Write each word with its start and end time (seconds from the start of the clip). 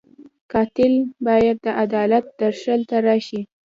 قاتل 0.51 0.93
باید 1.25 1.57
د 1.65 1.67
عدالت 1.83 2.25
درشل 2.41 2.81
ته 2.89 2.97
راشي 3.07 3.41